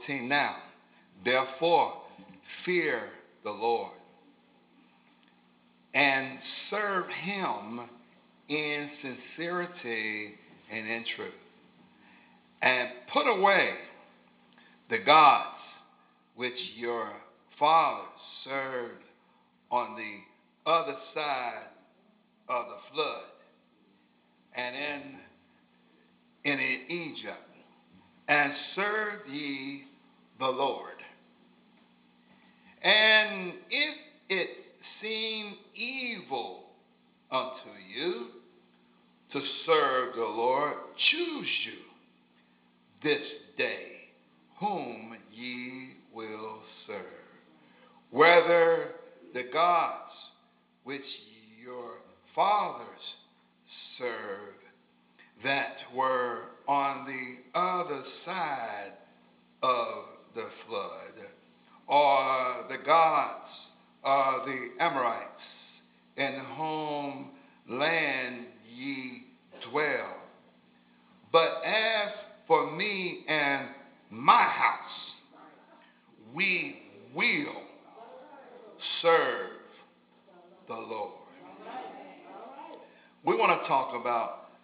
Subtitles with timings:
[0.00, 0.49] 14 now.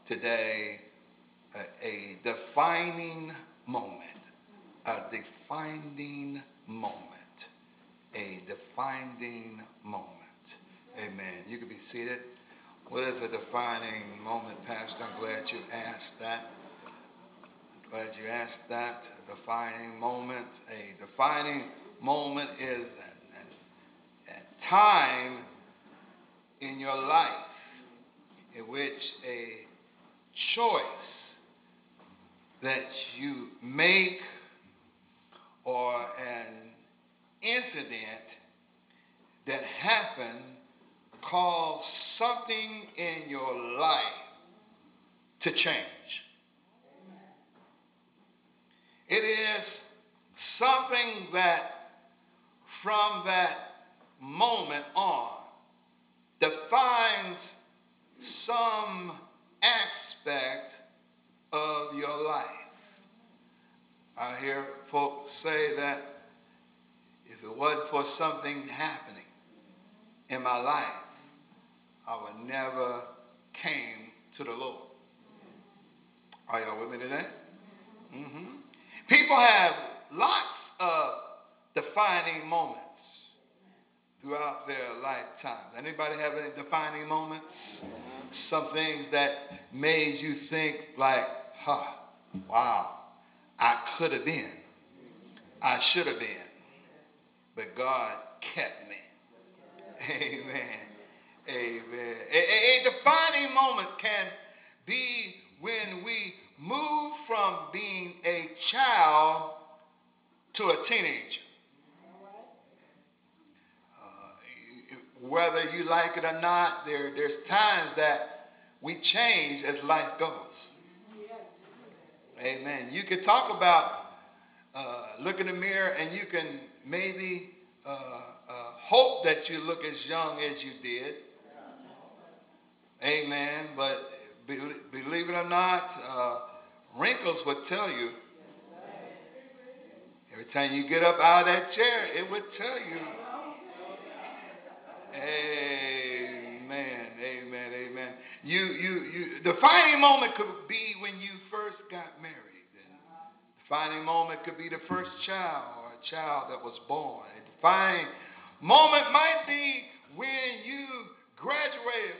[0.07, 0.46] today.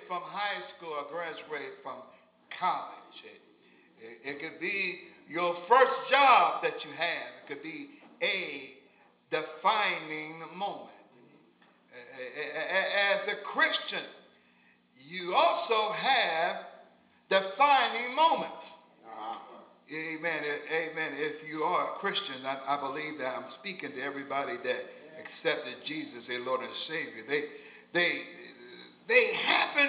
[0.07, 1.97] from high school or graduate from
[2.51, 3.25] college.
[3.25, 3.41] It,
[4.01, 7.29] it, it could be your first job that you have.
[7.43, 7.89] It could be
[8.23, 8.75] a
[9.31, 10.93] defining moment.
[13.13, 14.05] As a Christian,
[14.99, 16.67] you also have
[17.29, 18.83] defining moments.
[19.89, 20.43] Amen.
[20.75, 21.13] Amen.
[21.15, 24.85] If you are a Christian, I, I, believe that I'm speaking to everybody that
[25.21, 27.23] accepted Jesus, their Lord and Savior.
[27.29, 27.43] They,
[27.93, 28.11] they,
[29.09, 29.89] they happen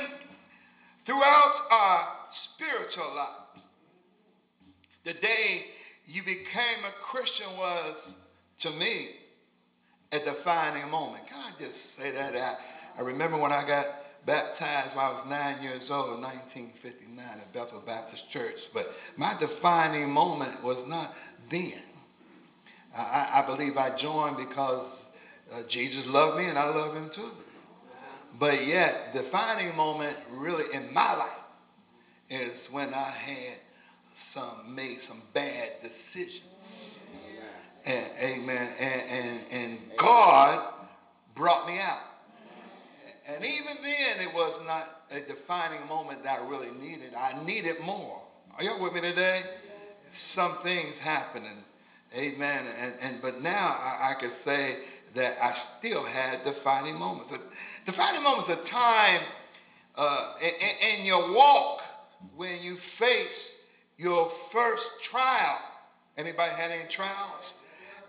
[1.06, 2.00] throughout our
[2.32, 3.68] spiritual lives.
[5.04, 5.66] The day
[6.06, 8.26] you became a Christian was,
[8.60, 9.08] to me,
[10.12, 11.26] a defining moment.
[11.28, 12.36] Can I just say that?
[12.36, 13.86] I, I remember when I got
[14.26, 18.68] baptized when I was nine years old, 1959, at Bethel Baptist Church.
[18.74, 18.86] But
[19.18, 21.14] my defining moment was not
[21.50, 21.80] then.
[22.96, 25.10] I, I believe I joined because
[25.54, 27.30] uh, Jesus loved me and I love him too.
[28.40, 31.44] But yet, defining moment really in my life
[32.30, 33.58] is when I had
[34.16, 37.04] some made some bad decisions.
[37.86, 38.68] And, amen.
[38.82, 40.74] And, and, and God
[41.36, 42.04] brought me out.
[43.30, 47.12] And even then, it was not a defining moment that I really needed.
[47.18, 48.22] I needed more.
[48.58, 49.42] Are y'all with me today?
[50.12, 51.64] Some things happening.
[52.18, 52.66] Amen.
[52.82, 54.76] And, and but now I, I could say
[55.16, 57.38] that I still had defining moments.
[57.88, 59.22] The defining moments a time
[59.96, 61.84] uh, in, in your walk
[62.36, 65.58] when you face your first trial.
[66.18, 67.62] Anybody had any trials?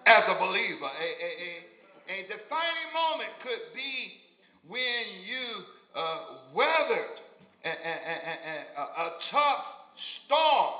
[0.04, 1.30] As a believer, a, a,
[2.10, 4.14] a, a defining moment could be
[4.66, 4.82] when
[5.24, 5.62] you
[5.94, 7.20] uh, weathered
[7.64, 10.74] a, a, a, tough storm,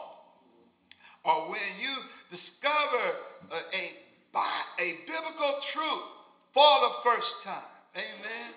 [1.25, 1.95] or when you
[2.33, 3.15] discover
[3.53, 3.93] a,
[4.83, 6.13] a biblical truth
[6.53, 7.63] for the first time.
[7.95, 8.55] Amen.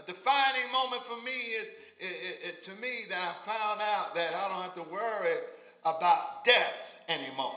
[0.00, 4.32] A defining moment for me is it, it, to me that I found out that
[4.34, 5.36] I don't have to worry
[5.82, 7.56] about death anymore.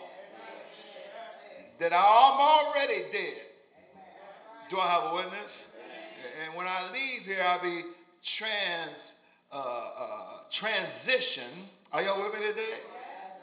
[1.80, 3.42] That I'm already dead.
[4.70, 5.72] Do I have a witness?
[6.44, 7.82] And when I leave here, I'll be
[8.24, 9.22] trans
[9.52, 11.50] uh, uh, transition.
[11.94, 12.76] Are y'all with me today?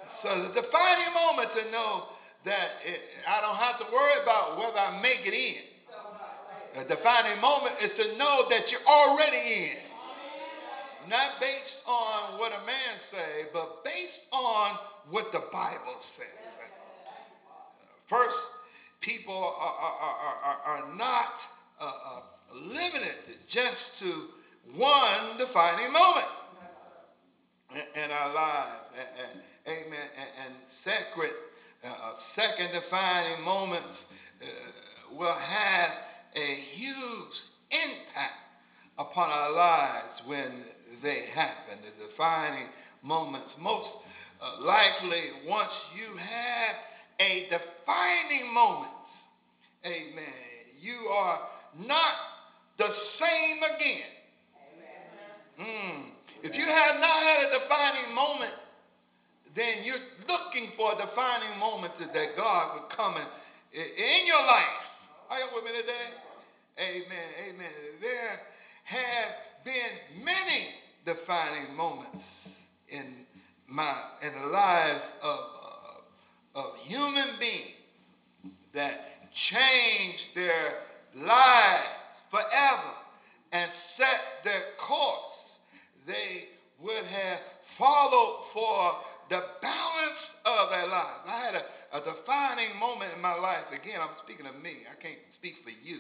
[0.09, 2.05] So the defining moment to know
[2.45, 5.70] that it, I don't have to worry about whether I make it in.
[6.79, 9.77] A defining moment is to know that you're already in.
[11.09, 14.77] Not based on what a man say, but based on
[15.11, 16.27] what the Bible says.
[18.07, 18.39] First,
[19.01, 21.49] people are, are, are, are not
[21.81, 22.21] uh, uh,
[22.69, 24.07] limited just to
[24.77, 26.27] one defining moment
[27.95, 28.91] in our lives.
[28.99, 30.09] And, and, amen.
[30.17, 31.33] And, and sacred,
[31.85, 34.07] uh, second defining moments
[34.43, 34.47] uh,
[35.17, 38.39] will have a huge impact
[38.99, 40.51] upon our lives when
[41.03, 41.79] they happen.
[41.83, 42.69] The defining
[43.03, 44.05] moments, most
[44.43, 46.77] uh, likely, once you have
[47.21, 48.93] a defining moment,
[49.85, 50.25] amen,
[50.81, 51.39] you are
[51.87, 52.15] not
[52.77, 54.09] the same again.
[55.61, 56.11] Mm.
[56.43, 58.55] If you have not had a defining moment,
[59.55, 59.97] then you're
[60.29, 64.80] looking for a defining moment that God would come in, in your life.
[65.31, 65.93] Are you with me today?
[66.81, 67.29] Amen.
[67.51, 67.69] Amen.
[68.01, 68.31] There
[68.83, 70.67] have been many
[71.05, 73.05] defining moments in
[73.69, 75.39] my in the lives of,
[76.57, 77.71] uh, of human beings
[78.73, 80.73] that changed their
[81.15, 82.95] lives forever
[83.53, 85.59] and set their course.
[86.09, 86.49] They
[86.83, 87.41] would have
[87.79, 91.23] followed for the balance of their lives.
[91.29, 93.67] I had a, a defining moment in my life.
[93.73, 94.71] Again, I'm speaking of me.
[94.91, 95.99] I can't speak for you.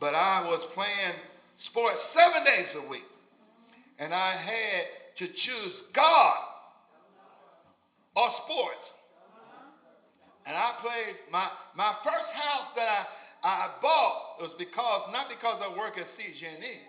[0.00, 1.14] But I was playing
[1.56, 3.04] sports seven days a week.
[4.00, 4.84] And I had
[5.16, 6.36] to choose God
[8.16, 8.94] or sports.
[10.46, 13.06] And I played my, my first house that
[13.44, 16.80] I, I bought was because, not because I work at CG&E,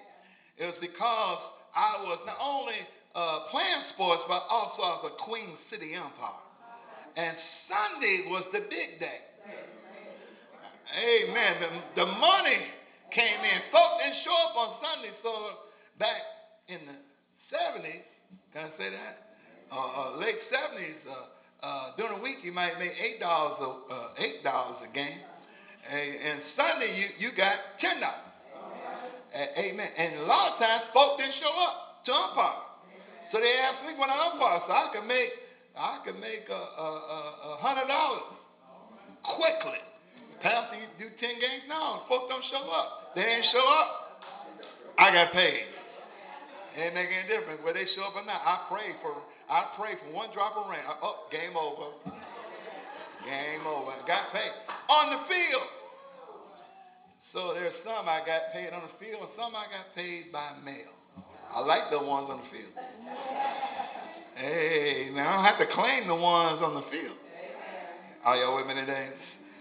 [0.58, 2.74] it was because I was not only
[3.16, 6.43] uh, playing sports, but also as a Queen City umpire.
[7.16, 9.20] And Sunday was the big day.
[10.93, 11.53] Amen.
[11.59, 12.57] The, the money
[13.11, 13.61] came in.
[13.72, 15.30] Folk didn't show up on Sunday, so
[15.99, 16.22] back
[16.68, 16.93] in the
[17.38, 18.03] 70s,
[18.53, 19.18] can I say that?
[19.72, 21.14] Uh, uh, late 70s, uh,
[21.64, 24.07] uh, during the week you might make $8 a, uh,
[24.43, 25.18] $8 a game.
[25.91, 27.91] And Sunday you, you got $10.
[29.59, 29.89] Amen.
[29.97, 32.61] And a lot of times folk didn't show up to umpire.
[33.30, 35.32] So they asked me when I umpire, so I could make
[35.78, 38.46] I can make a, a, a hundred dollars
[39.24, 39.80] quickly.
[40.40, 43.16] Pastor, you do ten games now, and folk don't show up.
[43.16, 44.22] They ain't show up.
[45.00, 45.66] I got paid.
[46.78, 48.42] Ain't making any difference whether they show up or not.
[48.46, 49.14] I pray for
[49.50, 50.82] I pray for one drop of rain.
[51.02, 51.90] Oh, game over.
[53.26, 53.92] Game over.
[54.06, 54.52] Got paid
[54.90, 55.68] on the field.
[57.20, 60.46] So there's some I got paid on the field, and some I got paid by
[60.66, 60.92] mail.
[61.56, 62.74] I like the ones on the field.
[64.36, 67.18] Hey, man, I don't have to claim the ones on the field.
[68.26, 69.08] Are y'all with me today?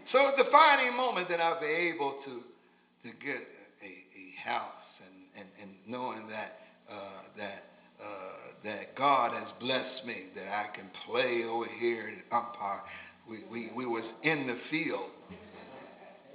[0.05, 3.37] So a defining moment that I'll be able to, to get
[3.83, 6.59] a, a house and, and, and knowing that,
[6.91, 6.97] uh,
[7.37, 7.63] that,
[8.03, 8.07] uh,
[8.65, 12.81] that God has blessed me, that I can play over here at umpire.
[13.29, 15.11] We, we, we was in the field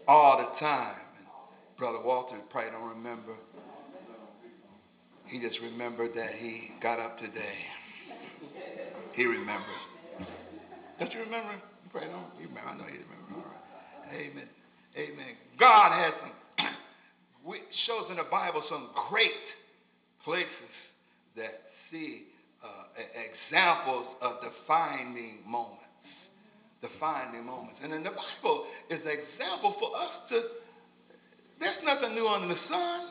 [0.08, 0.96] all the time.
[1.18, 1.28] And
[1.78, 3.34] Brother Walter probably don't remember
[5.28, 7.68] He just remembered that he got up today.
[9.18, 9.82] He remembers.
[11.00, 11.50] Don't you remember?
[11.50, 12.40] You probably don't.
[12.40, 12.70] You remember.
[12.70, 13.34] I know you remember.
[13.34, 14.14] All right.
[14.14, 14.48] Amen.
[14.96, 15.36] Amen.
[15.58, 19.58] God has some shows in the Bible some great
[20.24, 20.94] places
[21.36, 22.26] that see
[22.64, 22.68] uh,
[23.28, 26.30] examples of defining moments.
[26.84, 27.84] Defining moments.
[27.84, 30.40] And in the Bible is an example for us to,
[31.60, 33.02] there's nothing new under the sun.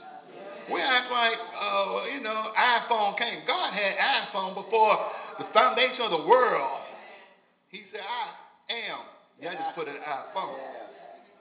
[0.73, 3.41] We act like, uh, you know, iPhone came.
[3.45, 4.95] God had iPhone before
[5.39, 6.81] the foundation of the world.
[7.69, 8.99] He said, I am.
[9.41, 10.59] Y'all just put an iPhone.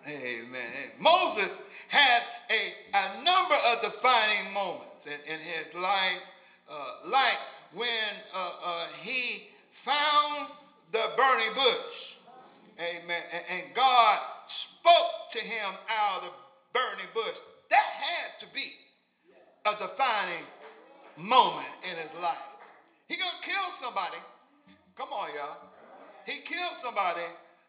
[0.08, 0.92] Amen.
[1.00, 6.24] Moses had a, a number of defining moments in, in his life,
[6.70, 7.38] uh, like
[7.74, 7.88] when
[8.34, 10.50] uh, uh, he found
[10.92, 12.16] the burning bush.
[12.80, 13.22] Amen.
[13.34, 16.32] And, and, God spoke to him out of the
[16.74, 17.40] burning bush.
[17.70, 18.66] That had to be
[19.66, 20.44] a defining
[21.18, 22.55] moment in his life.
[23.08, 24.18] He gonna kill somebody.
[24.96, 25.70] Come on, y'all.
[26.26, 27.22] He killed somebody,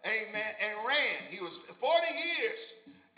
[0.05, 1.19] amen, and ran.
[1.29, 2.61] He was 40 years,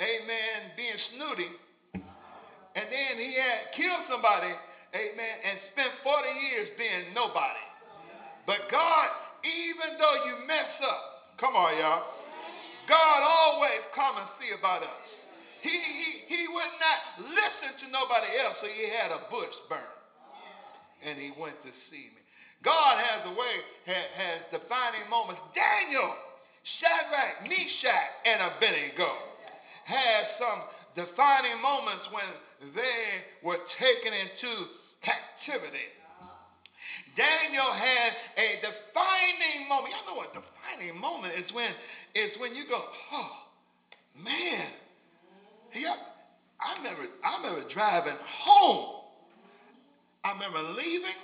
[0.01, 1.47] amen, being snooty.
[1.95, 4.51] And then he had killed somebody,
[4.95, 7.65] amen, and spent 40 years being nobody.
[8.47, 9.09] But God,
[9.45, 12.03] even though you mess up, come on, y'all,
[12.89, 15.21] God always come and see about us.
[15.61, 19.98] He, he, he would not listen to nobody else, so he had a bush burn.
[21.07, 22.23] And he went to see me.
[22.63, 23.55] God has a way,
[23.87, 25.43] has, defining moments.
[25.55, 26.13] Daniel,
[26.65, 27.93] Shadrach, Meshach,
[28.27, 29.09] and Abednego
[29.85, 30.61] had some
[30.95, 32.25] defining moments when
[32.75, 34.49] they were taken into
[35.03, 35.87] captivity.
[37.15, 39.95] Daniel had a defining moment.
[39.95, 41.71] Y'all know what defining moment is when
[42.15, 42.79] is when you go,
[43.13, 43.43] oh
[44.25, 44.67] man,
[45.75, 45.95] yeah,
[46.61, 48.98] I remember, I remember driving home.
[50.29, 51.21] I remember leaving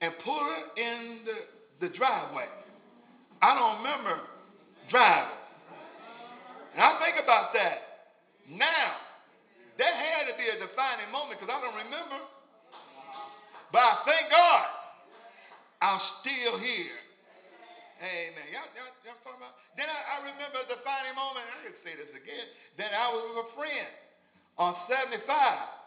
[0.00, 2.48] and pulling in the, the driveway.
[3.42, 4.16] I don't remember
[4.88, 5.36] driving.
[6.72, 7.76] And I think about that
[8.48, 8.88] now.
[9.76, 12.18] That had to be a defining moment because I don't remember.
[13.70, 14.66] But I thank God
[15.82, 16.98] I'm still here.
[18.00, 18.46] Amen.
[18.50, 19.52] Y'all, y'all, y'all talking about?
[19.76, 21.44] Then I, I remember a defining moment.
[21.44, 22.46] I can say this again.
[22.78, 23.88] Then I was with a friend
[24.56, 25.77] on 75.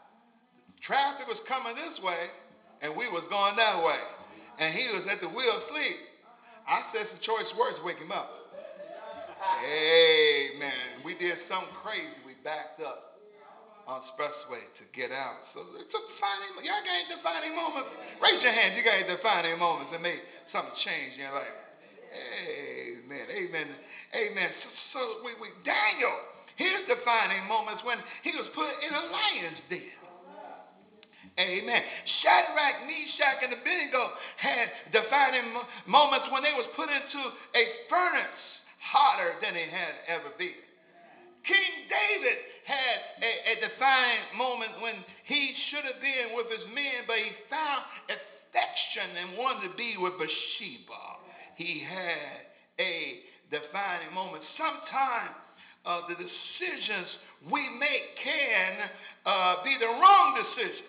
[0.82, 2.26] Traffic was coming this way,
[2.82, 4.02] and we was going that way.
[4.60, 5.98] And he was at the wheel asleep.
[6.68, 8.30] I said some choice words to wake him up.
[9.62, 11.02] Amen.
[11.06, 12.22] We did something crazy.
[12.26, 13.18] We backed up
[13.88, 15.46] on expressway to get out.
[15.46, 16.66] So it's just defining.
[16.66, 17.98] Y'all got any defining moments.
[18.22, 18.74] Raise your hand.
[18.78, 21.58] You got any defining moments that made something change in your life.
[23.06, 23.26] Amen.
[23.30, 23.68] Amen.
[24.18, 24.50] Amen.
[24.50, 26.14] So, so we, we, Daniel,
[26.56, 30.01] his defining moments when he was put in a lion's den.
[31.40, 31.82] Amen.
[32.06, 34.04] Shadrach, Meshach, and Abednego
[34.38, 35.42] had defining
[35.88, 40.50] moments when they was put into a furnace hotter than it had ever been.
[41.44, 47.04] King David had a, a defining moment when he should have been with his men,
[47.08, 50.94] but he found affection and wanted to be with Bathsheba.
[51.56, 52.46] He had
[52.80, 53.20] a
[53.50, 54.44] defining moment.
[54.44, 55.36] Sometimes
[55.86, 57.20] uh, the decisions
[57.52, 58.78] we make can
[59.26, 60.84] uh, be the wrong decisions.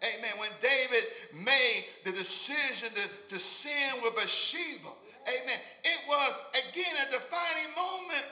[0.00, 0.32] Amen.
[0.38, 1.04] When David
[1.44, 4.88] made the decision to, to sin with Bathsheba,
[5.28, 8.24] amen, it was again a defining moment.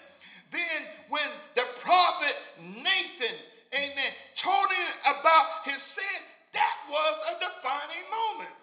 [0.50, 3.36] Then when the prophet Nathan,
[3.76, 6.18] amen, told him about his sin,
[6.52, 8.54] that was a defining moment.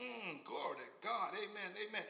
[0.00, 1.28] Mm, glory to God.
[1.36, 1.70] Amen.
[1.88, 2.02] Amen.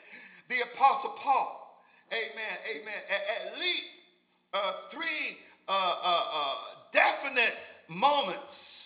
[0.49, 3.87] The apostle Paul, amen, amen, at, at least
[4.53, 6.57] uh, three uh, uh, uh
[6.93, 7.57] definite
[7.89, 8.84] moments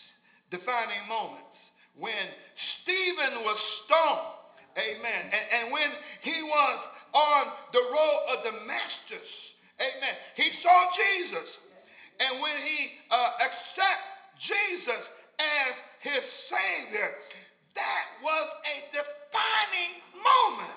[0.50, 1.70] defining moments.
[1.96, 2.12] When
[2.54, 4.34] Stephen was stoned,
[4.78, 5.90] amen, and, and when
[6.22, 11.58] he was on the road of Damascus, amen, he saw Jesus.
[12.20, 13.88] And when he uh, accepted
[14.38, 17.08] Jesus as his Savior,
[17.74, 20.74] that was a defining moment.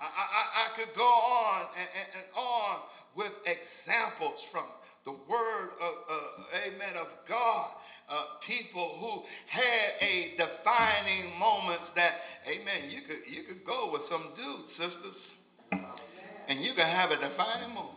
[0.00, 2.76] I, I, I could go on and, and, and, on
[3.16, 4.64] with examples from
[5.04, 7.70] the Word of, uh, Amen, of God
[8.10, 14.02] uh, people who had a defining moments that, amen, you could, you could go with
[14.02, 15.36] some dudes, sisters,
[15.70, 17.94] and you could have a defining moment.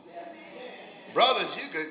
[1.13, 1.87] Brothers, you could.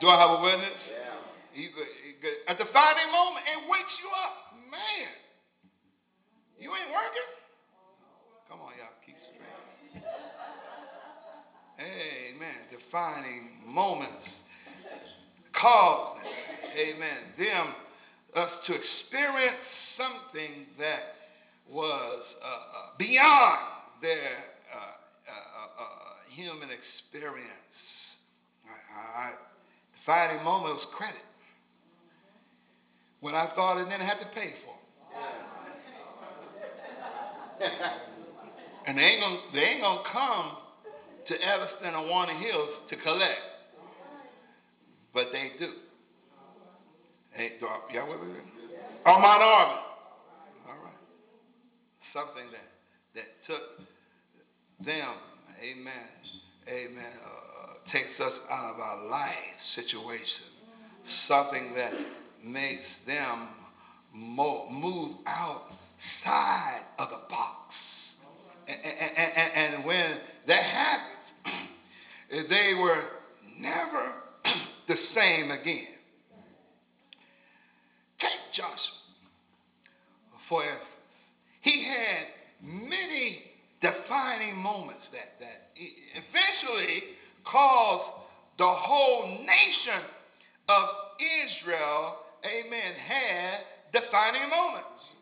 [0.00, 0.92] Do I have a witness?
[1.54, 4.52] You could, you could, a defining moment, it wakes you up.
[4.70, 5.08] Man,
[6.60, 7.30] you ain't working?
[8.48, 8.95] Come on, y'all.
[11.78, 12.54] Amen.
[12.70, 14.44] Defining moments.
[15.52, 16.16] caused,
[16.78, 17.66] amen, them,
[18.36, 21.14] us to experience something that
[21.70, 23.58] was uh, uh, beyond
[24.02, 24.12] their
[24.74, 25.32] uh, uh,
[25.80, 25.84] uh
[26.28, 28.18] human experience.
[28.66, 29.32] I, I,
[29.94, 31.22] defining moment was credit.
[33.20, 34.74] When I thought it didn't have to pay for.
[38.86, 40.56] and they ain't gonna, they ain't gonna come
[41.26, 43.42] to Evanston and Walnut Hills to collect.
[45.12, 45.68] But they do.
[47.32, 48.40] Hey, y'all with me?
[49.06, 49.82] On Mount Auburn.
[50.68, 50.94] All right.
[52.00, 52.68] Something that,
[53.14, 53.80] that took
[54.80, 55.08] them,
[55.62, 55.92] amen,
[56.68, 60.46] amen, uh, takes us out of our life situation.
[61.04, 61.94] Something that
[62.44, 63.48] makes them
[64.14, 68.20] move outside of the box.
[68.68, 70.06] And, and, and, and when
[70.46, 71.15] that happens,
[72.30, 73.00] they were
[73.60, 74.12] never
[74.86, 75.86] the same again.
[78.18, 78.96] Take Joshua,
[80.40, 81.30] for instance.
[81.60, 82.26] He had
[82.62, 83.42] many
[83.80, 85.68] defining moments that, that
[86.14, 87.08] eventually
[87.44, 88.10] caused
[88.56, 90.00] the whole nation
[90.68, 90.84] of
[91.44, 93.60] Israel, amen, had
[93.92, 95.12] defining moments.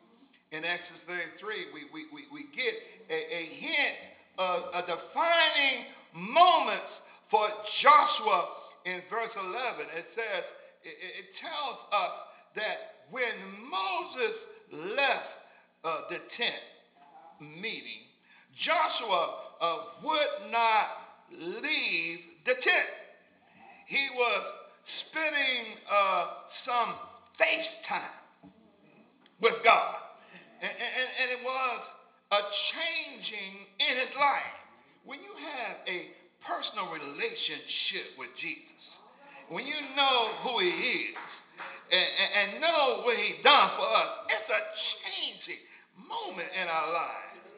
[0.53, 2.75] In Exodus 33, we, we, we, we get
[3.11, 3.97] a, a hint
[4.39, 8.45] of a defining moments for Joshua
[8.85, 9.87] in verse 11.
[9.97, 12.23] It says, it, it tells us
[12.55, 12.77] that
[13.11, 13.23] when
[13.71, 14.47] Moses
[14.97, 15.39] left
[15.85, 16.63] uh, the tent
[17.41, 18.03] meeting,
[18.55, 20.87] Joshua uh, would not
[21.31, 22.91] leave the tent.
[23.87, 24.53] He was
[24.85, 26.89] spending uh, some
[27.39, 28.51] FaceTime
[29.41, 29.97] with God.
[30.63, 31.91] And, and, and it was
[32.33, 34.64] a changing in his life.
[35.05, 36.09] When you have a
[36.41, 39.01] personal relationship with Jesus,
[39.49, 41.43] when you know who he is
[41.93, 44.63] and, and, know what he done for us, it's a
[45.13, 45.63] changing
[46.09, 47.53] moment in our lives.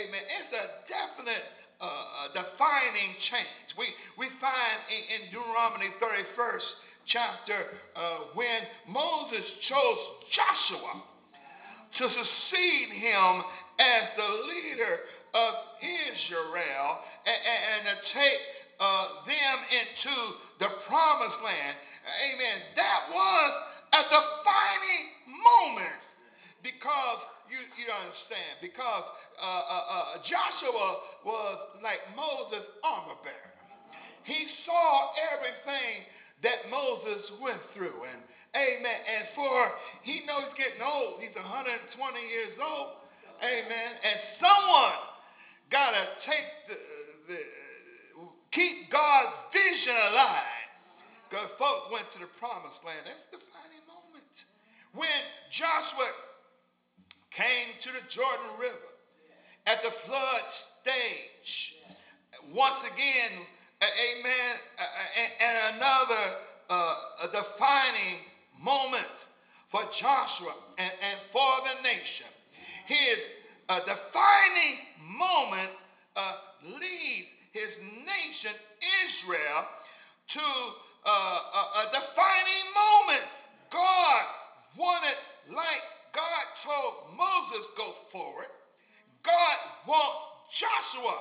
[0.00, 0.20] Amen.
[0.40, 1.44] It's a definite
[1.80, 3.74] uh, defining change.
[3.78, 3.86] We,
[4.16, 6.74] we find in, in Deuteronomy 31st
[7.04, 7.54] chapter
[7.94, 11.00] uh, when Moses chose Joshua
[11.92, 13.42] to succeed him
[13.78, 14.98] as the leader
[15.34, 15.52] of
[16.10, 18.40] Israel and, and to take
[18.80, 20.14] uh, them into
[20.58, 21.76] the promised land.
[22.32, 22.58] Amen.
[22.76, 23.60] That was
[23.94, 26.00] a defining moment
[26.62, 29.10] because you, you understand, because
[29.42, 33.52] uh, uh, uh, Joshua was like Moses' armor bearer.
[34.24, 36.04] He saw everything
[36.42, 38.04] that Moses went through.
[38.12, 38.22] And
[38.54, 39.00] amen.
[39.16, 39.72] And for
[40.02, 41.20] he knows he's getting old.
[41.20, 42.88] He's 120 years old.
[43.40, 43.90] Amen.
[44.04, 45.07] And someone
[45.70, 46.76] got to take the,
[47.28, 47.38] the,
[48.50, 50.44] keep God's vision alive.
[51.28, 52.98] Because folks went to the promised land.
[53.04, 54.44] That's the defining moment.
[54.94, 56.08] When Joshua
[57.30, 58.92] came to the Jordan River
[59.66, 61.76] at the flood stage,
[62.54, 63.30] once again,
[63.82, 64.56] amen,
[65.42, 66.24] and another
[66.70, 66.96] uh,
[67.30, 68.24] defining
[68.62, 69.28] moment
[69.68, 72.26] for Joshua and, and for the nation
[72.88, 73.26] his
[73.68, 75.70] uh, defining moment
[76.16, 78.50] uh, leads his nation,
[79.04, 79.68] Israel,
[80.28, 80.40] to
[81.06, 83.26] uh, a, a defining moment.
[83.70, 84.22] God
[84.76, 85.16] wanted,
[85.50, 88.46] like God told Moses, go forward.
[89.22, 89.56] God
[89.86, 90.14] want
[90.50, 91.14] Joshua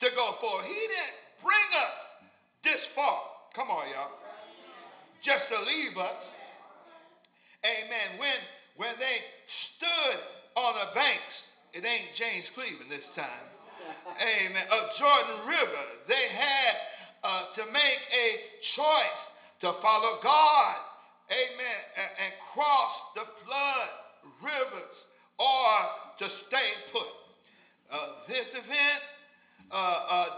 [0.00, 0.66] to go forward.
[0.66, 2.14] He didn't bring us
[2.62, 3.18] this far.
[3.54, 4.10] Come on, y'all.
[5.22, 6.34] Just to leave us.
[7.64, 8.18] Amen.
[8.18, 8.38] When
[8.76, 10.20] when they stood
[10.54, 13.44] on the banks, it ain't James Cleveland this time,
[14.16, 15.84] amen, of Jordan River.
[16.08, 16.74] They had
[17.22, 20.76] uh, to make a choice to follow God,
[21.30, 23.88] amen, and, and cross the flood
[24.42, 25.08] rivers
[25.38, 25.68] or
[26.18, 27.08] to stay put.
[27.92, 29.02] Uh, this event
[29.70, 30.36] uh, uh,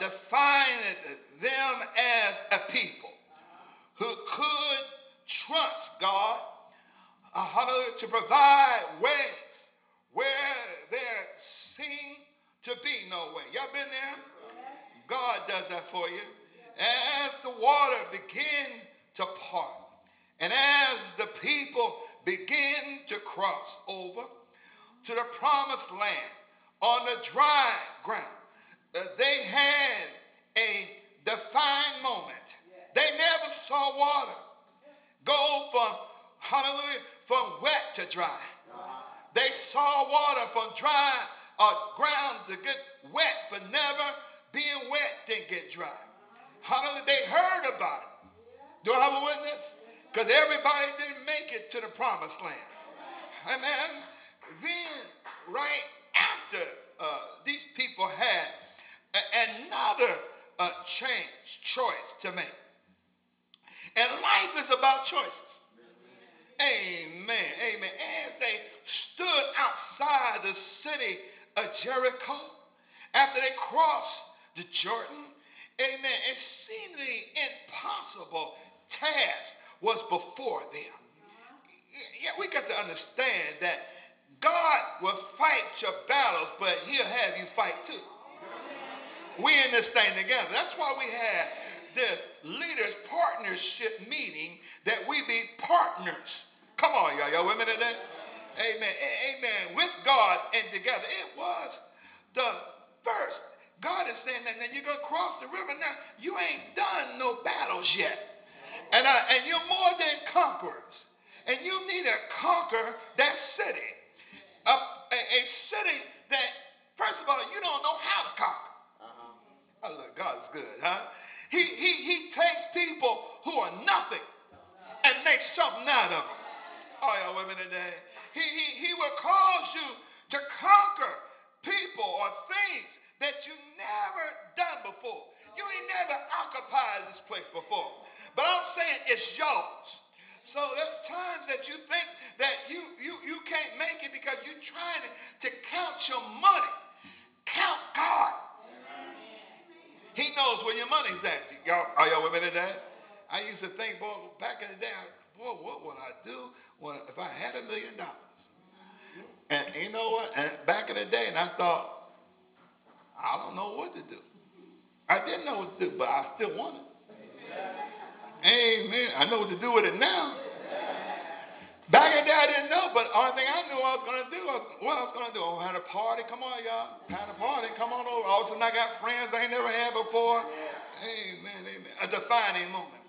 [177.09, 177.19] Come on, y'all.
[177.19, 177.69] Had a party.
[177.77, 178.29] Come on over.
[178.29, 180.41] All of a sudden, I got friends I ain't never had before.
[180.41, 181.63] Amen.
[181.63, 181.93] Amen.
[182.03, 183.03] A defining moment.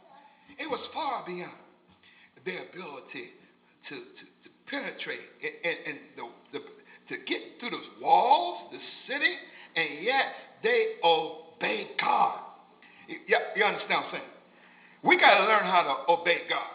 [0.58, 1.52] It was far beyond
[2.44, 3.30] their ability
[3.86, 8.78] to, to, to penetrate and, and, and the, the, to get through those walls, the
[8.78, 9.34] city,
[9.76, 12.40] and yet they obey God.
[13.08, 13.18] You,
[13.56, 14.32] you understand what I'm saying?
[15.04, 16.70] We got to learn how to obey God.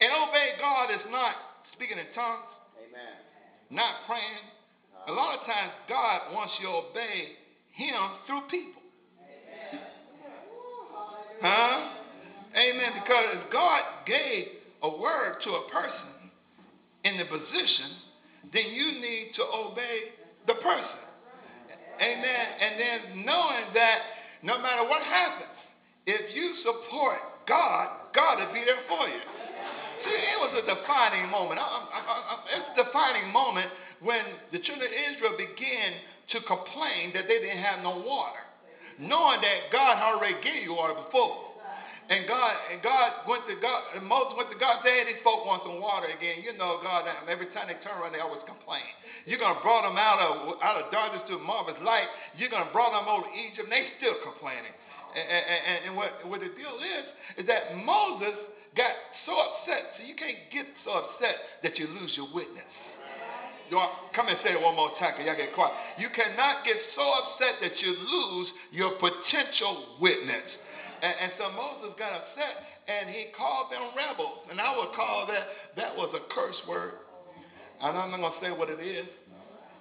[0.00, 3.00] And obey God is not speaking in tongues, Amen.
[3.70, 4.55] not praying.
[5.08, 7.36] A lot of times, God wants you to obey
[7.72, 7.96] Him
[8.26, 8.82] through people.
[11.40, 11.92] Huh?
[12.56, 12.90] Amen.
[12.94, 14.48] Because if God gave
[14.82, 16.08] a word to a person
[17.04, 17.90] in the position,
[18.52, 19.98] then you need to obey
[20.46, 20.98] the person.
[22.00, 22.46] Amen.
[22.62, 24.02] And then knowing that
[24.42, 25.68] no matter what happens,
[26.06, 29.20] if you support God, God will be there for you.
[29.98, 31.58] See, it was a defining moment.
[31.58, 33.70] I, I, I, it's a defining moment
[34.00, 34.20] when
[34.50, 35.92] the children of Israel began
[36.28, 38.42] to complain that they didn't have no water,
[38.98, 41.42] knowing that God already gave you water before.
[42.08, 45.44] And God, and God went to God, and Moses went to God, said, these folk
[45.44, 46.38] want some water again.
[46.38, 48.86] You know, God, every time they turn around, they always complain.
[49.26, 52.06] You're to brought them out of, out of darkness to marvelous light.
[52.38, 54.70] You're to brought them over to Egypt, and they still complaining.
[55.18, 59.90] And, and, and what, what the deal is, is that Moses got so upset.
[59.90, 63.02] So you can't get so upset that you lose your witness.
[63.70, 65.72] Come and say it one more time, because y'all get quiet.
[65.98, 70.64] You cannot get so upset that you lose your potential witness.
[71.02, 74.48] And, and, so Moses got upset and he called them rebels.
[74.50, 75.46] And I would call that,
[75.76, 76.94] that was a curse word.
[77.84, 79.18] And I'm not going to say what it is.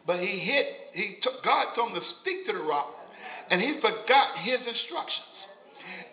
[0.05, 2.93] But he hit, he took, God told him to speak to the rock.
[3.51, 5.47] And he forgot his instructions.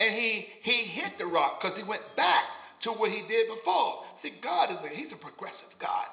[0.00, 2.44] And he, he hit the rock because he went back
[2.80, 4.04] to what he did before.
[4.16, 6.06] See, God is a, he's a progressive God.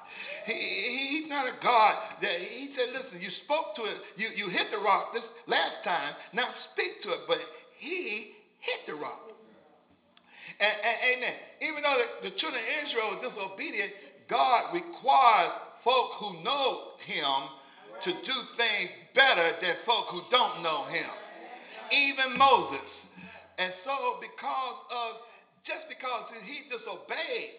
[0.50, 4.28] He, he, he's not a God that he said, listen, you spoke to it, you,
[4.36, 7.20] you hit the rock this last time, now speak to it.
[7.26, 7.38] But
[7.78, 9.30] he hit the rock.
[10.60, 11.34] And, and, amen.
[11.62, 13.92] Even though the, the children of Israel were disobedient,
[14.28, 17.48] God requires folk who know him
[18.00, 21.10] to do things better than folk who don't know him.
[21.92, 23.08] Even Moses.
[23.58, 25.22] And so because of,
[25.62, 27.50] just because he disobeyed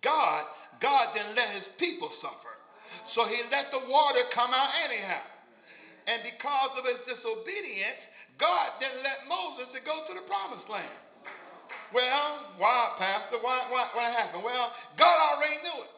[0.00, 0.44] God,
[0.82, 2.50] God didn't let his people suffer.
[3.04, 5.22] So he let the water come out anyhow.
[6.08, 8.08] And because of his disobedience,
[8.38, 10.98] God didn't let Moses to go to the promised land.
[11.94, 13.36] Well, why, Pastor?
[13.40, 14.42] Why, why, what happened?
[14.42, 15.90] Well, God already knew it.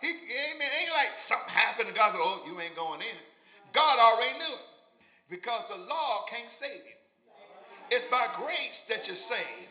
[0.00, 0.68] He, amen.
[0.82, 3.20] Ain't like something happened and God said, oh, you ain't going in.
[3.72, 4.66] God already knew it.
[5.30, 6.98] Because the law can't save you.
[7.90, 9.70] It's by grace that you're saved,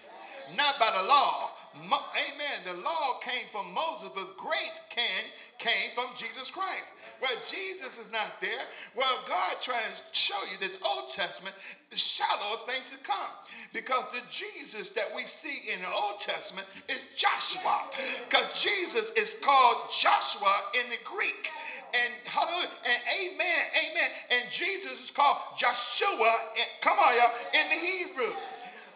[0.55, 1.48] not by the law.
[1.75, 5.23] Amen, the law came from Moses, but grace can,
[5.57, 6.93] came from Jesus Christ.
[7.21, 8.63] Well, Jesus is not there.
[8.95, 11.55] Well, God trying to show you that the Old Testament
[11.91, 13.33] is shadow of things to come.
[13.73, 17.85] Because the Jesus that we see in the Old Testament is Joshua.
[18.27, 21.51] Because Jesus is called Joshua in the Greek.
[21.93, 22.69] And hallelujah.
[22.85, 23.61] And amen.
[23.83, 24.09] Amen.
[24.31, 26.33] And Jesus is called Joshua.
[26.57, 27.33] Eh, come on, y'all.
[27.53, 28.33] In the Hebrew.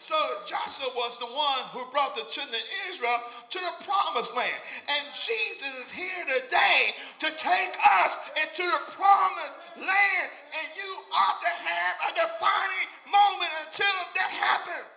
[0.04, 4.60] So Joshua was the one who brought the children of Israel to the promised land.
[4.92, 6.92] And Jesus is here today
[7.24, 7.72] to take
[8.04, 10.28] us into the promised land.
[10.60, 14.92] And you ought to have a defining moment until that happens.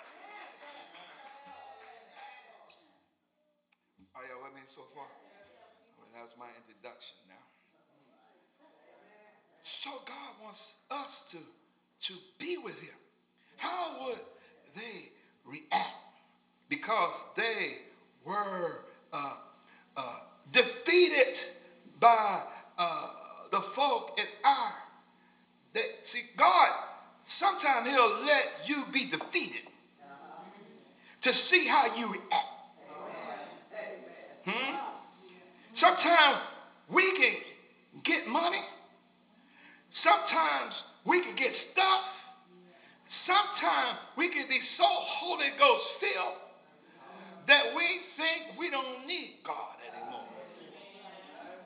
[4.10, 5.06] Oh, Are y'all with me so far?
[6.02, 7.46] Well, that's my introduction now.
[9.62, 11.38] So God wants us to,
[12.10, 12.98] to be with him.
[13.56, 14.18] How would
[14.76, 15.08] they
[15.44, 15.94] react
[16.68, 17.78] because they
[18.26, 19.34] were uh,
[19.96, 20.16] uh,
[20.52, 21.34] defeated
[22.00, 22.42] by
[22.78, 23.08] uh,
[23.50, 24.72] the folk in Ai.
[25.72, 26.70] They, see, God,
[27.24, 29.62] sometimes He'll let you be defeated
[31.22, 32.52] to see how you react.
[34.46, 34.76] Hmm?
[35.74, 36.40] Sometimes
[36.94, 37.34] we can
[38.04, 38.62] get money.
[39.90, 42.15] Sometimes we can get stuff.
[43.08, 46.34] Sometimes we can be so Holy Ghost filled
[47.46, 47.84] that we
[48.16, 50.28] think we don't need God anymore.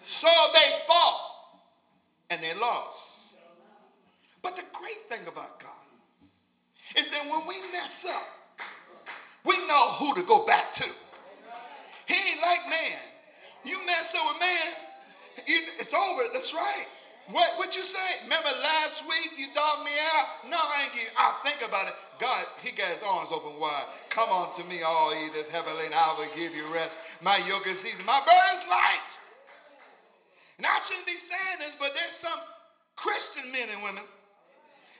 [0.05, 1.21] So they fought
[2.31, 3.37] and they lost.
[4.43, 5.71] But the great thing about God
[6.97, 8.67] is that when we mess up,
[9.45, 10.85] we know who to go back to.
[12.07, 12.99] He ain't like man.
[13.65, 14.73] You mess up with man,
[15.79, 16.23] it's over.
[16.33, 16.87] That's right.
[17.31, 18.27] What what you say?
[18.27, 20.51] Remember last week you dogged me out?
[20.51, 21.95] No, I ain't I think about it.
[22.19, 23.87] God, he got his arms open wide.
[24.11, 26.99] Come on to me, all ye that's heavy laden, I will give you rest.
[27.23, 29.11] My yoke is easy, my burden is light.
[30.59, 32.37] And I shouldn't be saying this, but there's some
[32.97, 34.05] Christian men and women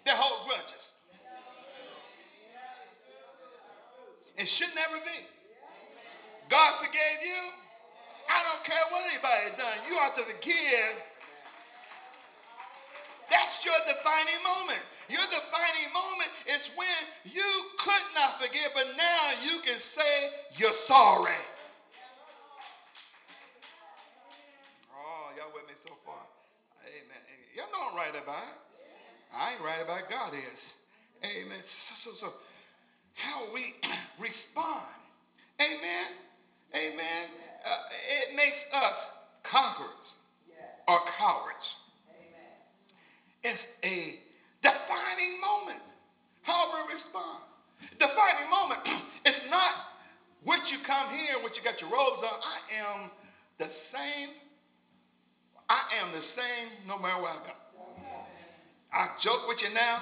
[0.07, 0.95] that hold grudges.
[4.39, 5.21] It should never be.
[6.49, 7.43] God forgave you.
[8.31, 9.79] I don't care what anybody done.
[9.91, 11.10] You ought to forgive
[13.31, 14.83] that's your defining moment.
[15.09, 17.47] Your defining moment is when you
[17.79, 21.41] could not forgive, but now you can say you're sorry.
[24.93, 26.23] Oh, y'all with me so far?
[26.85, 27.23] Amen.
[27.55, 28.61] Y'all know I'm right about it.
[29.35, 30.75] I ain't right about God is.
[31.25, 31.59] Amen.
[31.65, 32.33] So, so, so
[33.15, 33.75] how we
[34.19, 34.87] respond.
[35.61, 36.07] Amen.
[36.75, 37.25] Amen.
[37.67, 37.71] Uh,
[38.31, 39.11] it makes us
[39.43, 40.15] conquerors
[40.89, 41.77] or cowards.
[43.43, 44.19] It's a
[44.63, 45.83] defining moment.
[46.43, 47.43] How we respond.
[47.99, 48.81] Defining moment.
[49.27, 49.75] It's not
[50.45, 52.41] what you come here, what you got your robes on.
[52.43, 53.11] I am
[53.59, 54.29] the same.
[55.69, 57.53] I am the same no matter where I go.
[58.93, 59.99] I joke with you now.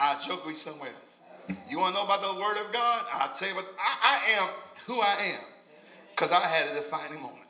[0.00, 1.58] I joke with you somewhere else.
[1.68, 3.04] You want to know about the word of God?
[3.12, 4.48] I'll tell you what, I, I am
[4.86, 5.44] who I am
[6.10, 7.43] because I had a defining moment.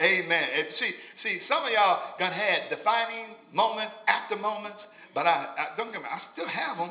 [0.00, 0.48] Amen.
[0.52, 5.64] If, see, see, some of y'all got had defining moments, after moments, but I, I
[5.76, 6.90] don't get me, I still have them.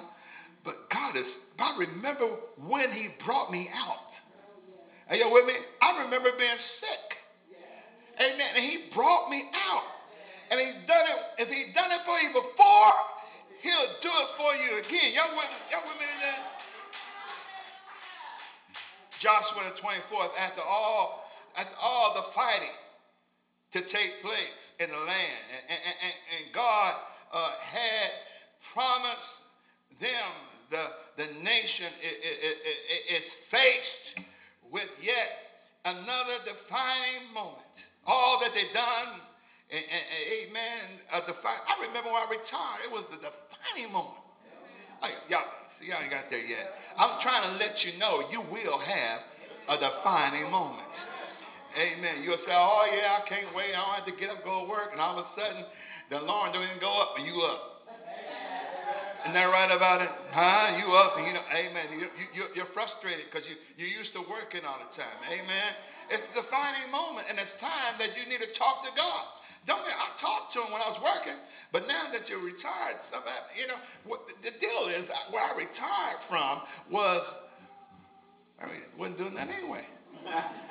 [0.63, 2.25] But God is, I remember
[2.67, 4.09] when He brought me out.
[5.09, 5.53] Are you with me?
[5.83, 7.17] I remember being sick.
[8.17, 8.47] Amen.
[8.55, 9.83] And He brought me out.
[10.49, 11.43] And He's done it.
[11.43, 12.91] If He done it for you before,
[13.61, 15.13] He'll do it for you again.
[15.13, 16.41] Y'all with, y'all with me today?
[19.17, 22.73] Joshua the 24th, after all, after all the fighting,
[23.75, 25.43] to take place in the land.
[25.51, 26.93] And, and, and, God
[27.33, 28.09] uh, had
[28.73, 29.41] promised
[29.99, 30.31] them
[30.71, 30.83] the,
[31.17, 31.87] the nation
[33.11, 34.19] is faced
[34.71, 35.51] with yet
[35.83, 37.59] another defining moment.
[38.07, 39.19] All that they done,
[39.73, 44.23] amen, a define, I remember when I retired, it was the defining moment.
[45.01, 46.71] I, y'all, see, y'all ain't got there yet.
[46.97, 49.21] I'm trying to let you know you will have
[49.67, 51.04] a defining moment.
[51.75, 52.23] Amen.
[52.23, 53.75] You'll say, oh, yeah, I can't wait.
[53.75, 54.89] I don't have to get up, go to work.
[54.91, 55.63] And all of a sudden,
[56.09, 57.75] the alarm don't even go up and you up.
[59.25, 60.11] Isn't that right about it?
[60.31, 60.77] Huh?
[60.77, 61.85] You up and you know, amen.
[61.97, 65.17] You, you, you're frustrated because you, you're used to working all the time.
[65.33, 65.69] Amen.
[66.13, 69.25] It's a defining moment and it's time that you need to talk to God.
[69.65, 71.39] Don't I talked to him when I was working,
[71.71, 73.01] but now that you're retired,
[73.57, 76.61] you know, what the deal is, where I retired from
[76.91, 77.41] was,
[78.61, 79.81] I mean, wasn't doing that anyway.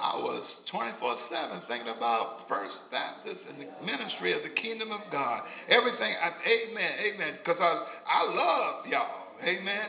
[0.00, 5.04] I was 24 7 thinking about First Baptist and the ministry of the kingdom of
[5.10, 5.42] God.
[5.68, 6.30] Everything, I,
[6.70, 7.34] amen, amen.
[7.38, 9.86] Because I, I love y'all, amen.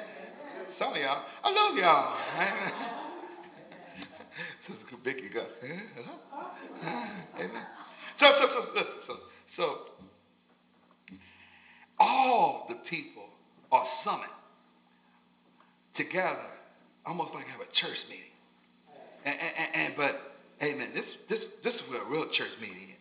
[0.67, 2.95] Some of y'all, I love y'all, amen.
[5.03, 5.41] Vicky go.
[7.39, 7.63] Amen.
[8.17, 9.13] So, so, so, so,
[9.47, 9.75] so,
[11.99, 13.23] all the people
[13.71, 14.29] are summoned
[15.93, 16.37] together,
[17.05, 18.25] almost like have a church meeting.
[19.25, 20.19] And, and, and, but,
[20.63, 22.99] amen, this, this, this is where a real church meeting is.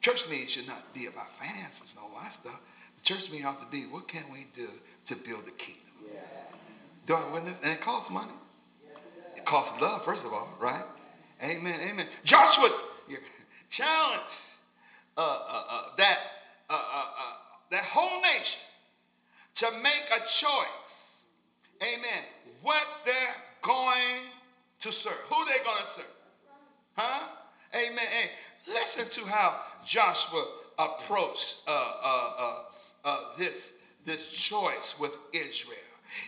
[0.00, 2.60] Church meeting should not be about finances and all that stuff.
[2.98, 4.66] The church meeting ought to be, what can we do
[5.06, 5.82] to build the kingdom?
[6.12, 6.20] Yeah.
[7.06, 7.58] Do I witness?
[7.62, 8.32] And it costs money.
[9.36, 10.84] It costs love, first of all, right?
[11.42, 12.06] Amen, amen.
[12.24, 12.68] Joshua
[13.70, 14.44] challenge
[15.16, 16.18] uh, uh, uh, that,
[16.70, 17.32] uh, uh, uh,
[17.70, 18.60] that whole nation
[19.56, 21.24] to make a choice.
[21.82, 22.24] Amen.
[22.62, 23.14] What they're
[23.62, 24.20] going
[24.84, 25.14] to serve.
[25.30, 26.14] Who they going to serve?
[26.94, 27.28] Huh?
[27.74, 27.96] Amen.
[27.96, 28.30] Hey,
[28.68, 30.44] listen to how Joshua
[30.78, 32.62] approached uh, uh,
[33.04, 33.72] uh, this,
[34.04, 35.78] this choice with Israel.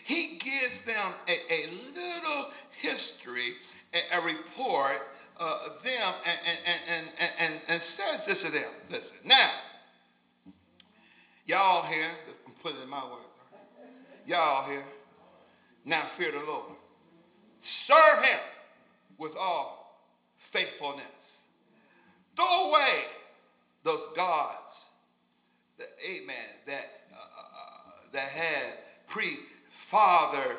[0.04, 2.50] He gives them a, a little
[2.80, 3.52] history,
[3.92, 5.02] a, a report
[5.38, 8.70] uh, them and, and, and, and, and says this to them.
[8.90, 9.50] Listen, now,
[11.44, 12.08] y'all here,
[12.46, 13.22] I'm putting in my words.
[14.26, 14.82] Y'all here,
[15.84, 16.72] now fear the Lord.
[17.66, 18.38] Serve him
[19.18, 20.06] with all
[20.38, 21.42] faithfulness.
[22.36, 22.92] Throw away
[23.82, 24.84] those gods,
[25.76, 26.36] that, amen,
[26.66, 28.72] that, uh, uh, uh that had
[29.08, 30.54] pre-father,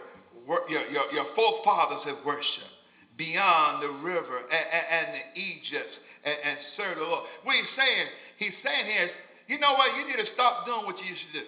[0.70, 2.68] your, your, your forefathers have worshipped
[3.16, 7.24] beyond the river and, and, and the Egypts and, and, serve the Lord.
[7.44, 9.98] What he's saying, he's saying here is, you know what?
[9.98, 11.46] You need to stop doing what you used to do.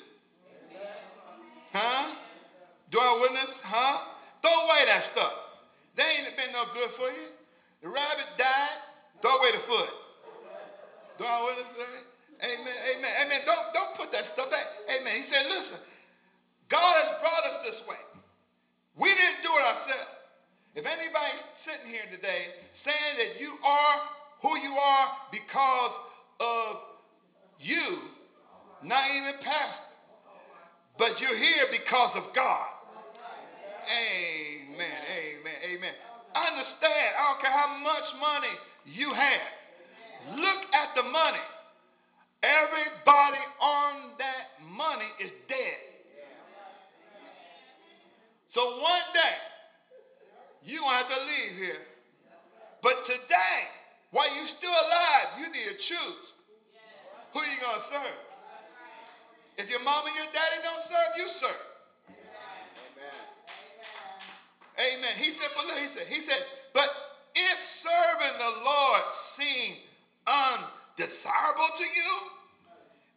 [1.74, 2.16] Huh?
[2.92, 3.62] Do I witness?
[3.62, 4.08] Huh?
[4.42, 5.49] Throw away that stuff.
[6.00, 7.28] They ain't been no good for you.
[7.84, 8.78] The rabbit died.
[9.22, 9.92] Throw away the foot.
[11.18, 12.48] Do I witness that?
[12.48, 12.78] Amen.
[12.96, 13.12] Amen.
[13.26, 13.40] Amen.
[13.46, 14.64] Don't, don't put that stuff back.
[14.96, 15.12] Amen.
[15.14, 15.78] He said, listen,
[16.70, 18.00] God has brought us this way.
[18.96, 20.16] We didn't do it ourselves.
[20.76, 23.96] If anybody's sitting here today saying that you are
[24.42, 26.00] who you are because
[26.40, 26.84] of
[27.60, 27.98] you,
[28.84, 29.84] not even pastor,
[30.98, 32.68] but you're here because of God.
[33.92, 34.49] Amen.
[36.52, 38.54] Understand, I don't care how much money
[38.86, 39.52] you have.
[40.38, 41.46] Look at the money.
[42.42, 44.46] Everybody on that
[44.78, 45.78] money is dead.
[48.50, 49.36] So one day,
[50.64, 51.82] you're going to have to leave here.
[52.82, 53.60] But today,
[54.12, 56.34] while you're still alive, you need to choose
[57.34, 58.20] who you're going to serve.
[59.58, 61.68] If your mom and your daddy don't serve, you serve.
[62.10, 63.30] Amen.
[64.80, 65.12] Amen.
[65.18, 66.42] He said, but look, he said, he said,
[66.74, 66.88] but
[67.36, 69.76] if serving the Lord seem
[70.26, 72.14] undesirable to you,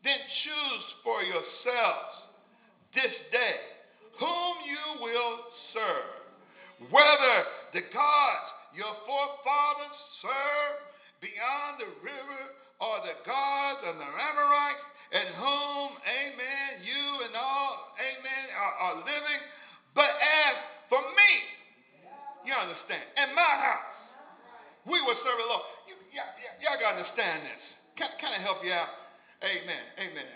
[0.02, 2.26] then choose for yourselves
[2.92, 3.56] this day
[4.18, 6.22] whom you will serve
[6.90, 7.34] whether
[7.72, 10.82] the gods your forefathers served
[11.20, 12.42] beyond the river
[12.80, 18.96] or the gods of the Amorites in whom, amen, you and all, amen, are, are
[18.96, 19.42] living.
[19.94, 20.10] But
[20.48, 21.51] as for me,
[22.46, 24.14] you understand, in my house,
[24.86, 25.62] we will serve the Lord.
[26.12, 26.26] Y'all,
[26.60, 27.86] y'all got to understand this.
[27.96, 28.90] Can, can I help you out?
[29.42, 30.28] Amen, amen.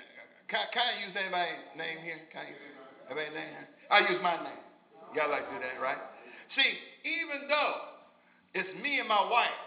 [0.49, 2.19] Can, can I use anybody's name here?
[2.31, 2.63] Can I use
[3.11, 3.69] anybody's name here?
[3.91, 4.63] I use my name.
[5.15, 5.99] Y'all like to do that, right?
[6.49, 7.75] See, even though
[8.55, 9.63] it's me and my wife,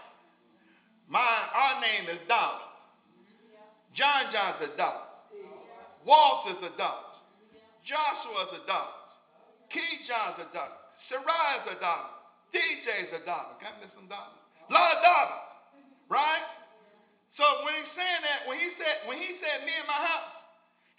[1.08, 2.86] my our name is Dobbins.
[3.92, 5.10] John John's a Dobbins.
[6.06, 7.24] Walter's a Dobbins.
[7.84, 9.10] Joshua's a Dobbins.
[9.68, 10.80] Key John's a Dobbins.
[10.96, 12.19] Sarai's a Dobbins.
[12.52, 13.58] DJ's a Dobbins.
[13.62, 14.42] Got me some dollars.
[14.68, 15.48] A lot of dollars.
[16.08, 16.44] Right?
[17.30, 20.42] So when he's saying that, when he said, when he said me and my house,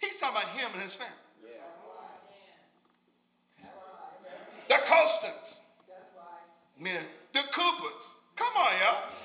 [0.00, 1.12] he's talking about him and his family.
[4.68, 5.60] The Costans.
[6.80, 7.02] Men,
[7.34, 8.16] the Coopers.
[8.36, 9.21] Come on, y'all.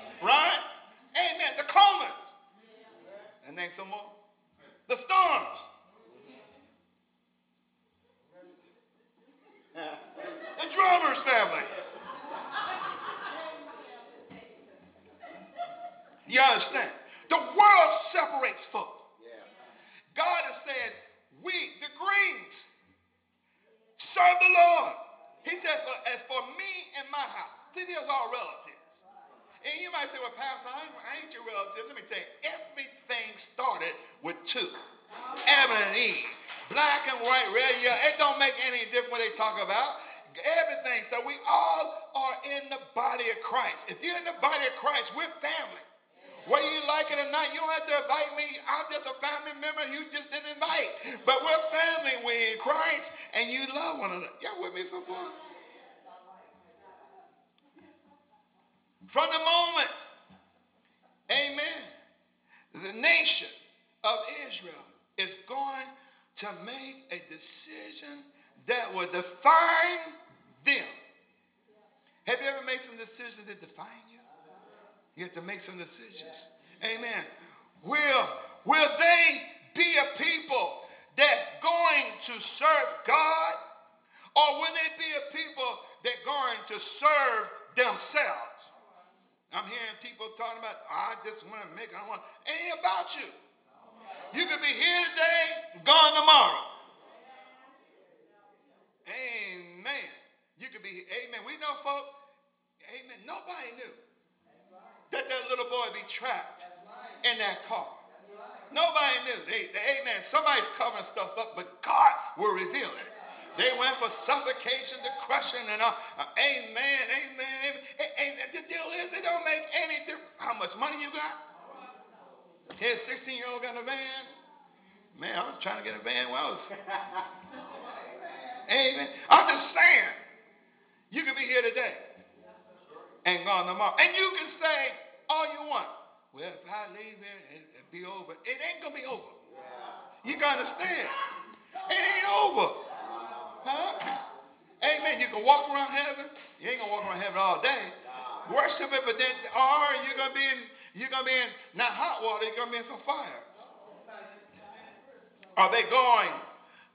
[155.68, 156.31] Are they going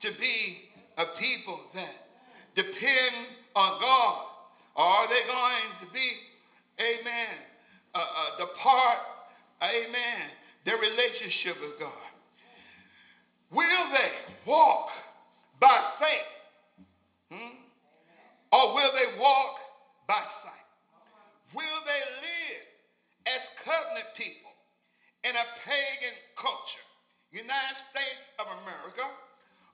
[0.01, 0.42] to be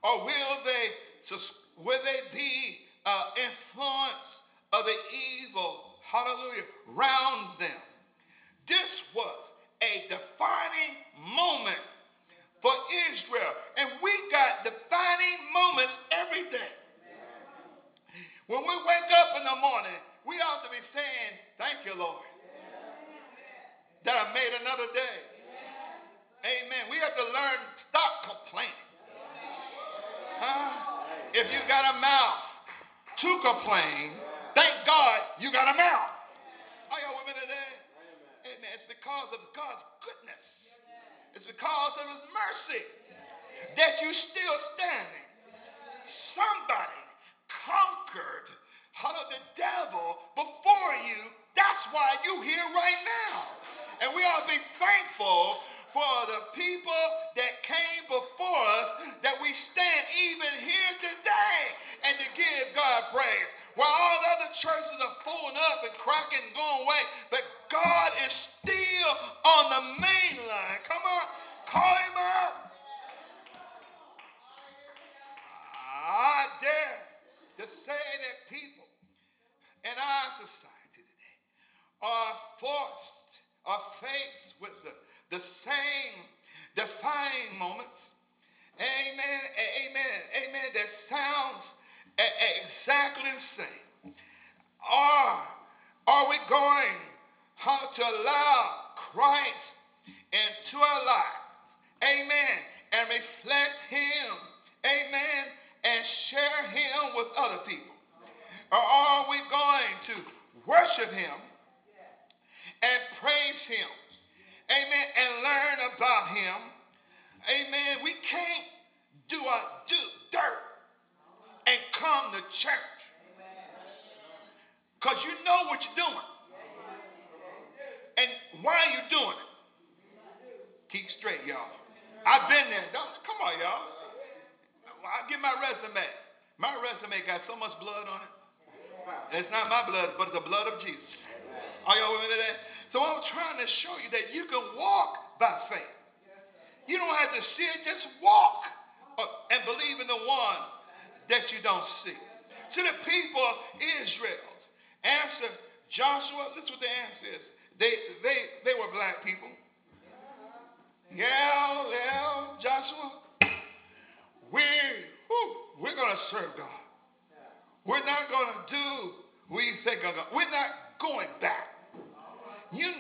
[0.09, 0.89] or will they,
[1.77, 2.78] will they be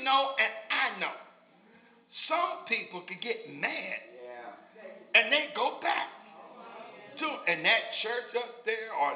[0.09, 1.13] know and I know.
[2.11, 4.01] Some people could get mad
[5.15, 6.09] and they go back
[7.17, 9.11] to and that church up there or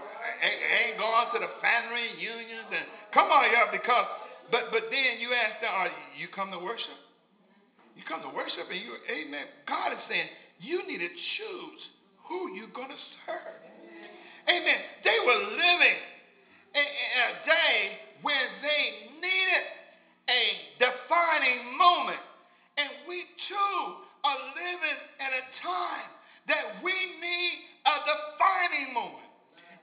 [0.85, 4.07] ain't going to the family unions and come on y'all because
[4.51, 5.89] but but then you ask them are
[6.19, 6.99] you come to worship?
[7.97, 9.47] You come to worship and you amen.
[9.65, 10.29] God is saying
[10.61, 11.91] you need to choose
[12.25, 13.57] who you're going to serve.
[14.49, 14.81] Amen.
[15.05, 15.99] They were living
[16.75, 18.83] in, in a day when they
[19.21, 19.65] needed
[20.29, 20.72] a
[21.13, 22.21] defining moment.
[22.79, 23.77] And we too
[24.25, 26.09] are living at a time
[26.47, 27.53] that we need
[27.85, 29.29] a defining moment.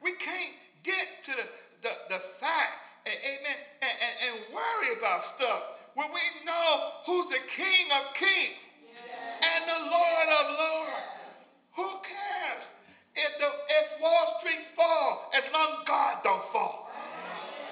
[0.02, 1.48] We can't get to the,
[1.84, 2.74] the, the fact,
[3.06, 8.58] amen, and, and, and worry about stuff when we know who's the King of Kings
[9.44, 11.06] and the Lord of Lords.
[11.76, 12.72] Who cares
[13.16, 16.92] if, the, if Wall Street falls as long as God don't fall?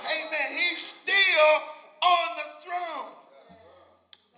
[0.04, 0.48] Amen.
[0.52, 1.54] He's still
[2.04, 3.18] on the throne.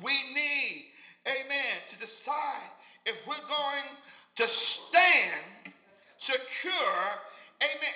[0.01, 0.85] We need,
[1.27, 2.71] amen, to decide
[3.05, 3.89] if we're going
[4.37, 5.73] to stand
[6.17, 6.71] secure,
[7.61, 7.93] amen,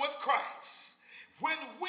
[0.00, 0.96] with Christ.
[1.40, 1.88] When we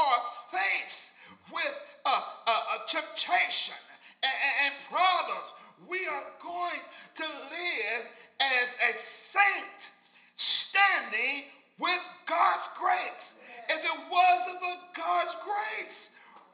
[0.00, 1.12] are faced
[1.52, 1.74] with
[2.06, 3.76] a, a, a temptation
[4.22, 5.48] and, and problems,
[5.90, 6.82] we are going
[7.16, 8.02] to live
[8.40, 9.92] as a saint
[10.36, 11.44] standing
[11.78, 13.40] with God's grace.
[13.68, 16.10] If it wasn't for God's grace,